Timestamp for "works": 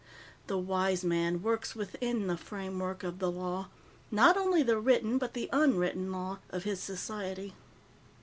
1.43-1.75